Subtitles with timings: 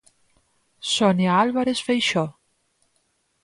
[0.93, 2.29] Sonia Álvarez Feixóo.